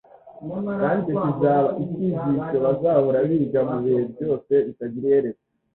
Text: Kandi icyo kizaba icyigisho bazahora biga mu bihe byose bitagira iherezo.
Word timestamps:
Kandi 0.81 1.03
icyo 1.11 1.21
kizaba 1.31 1.69
icyigisho 1.83 2.55
bazahora 2.65 3.17
biga 3.29 3.59
mu 3.69 3.77
bihe 3.83 4.01
byose 4.13 4.53
bitagira 4.67 5.05
iherezo. 5.09 5.43